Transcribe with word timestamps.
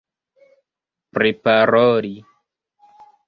priparoli 1.15 2.15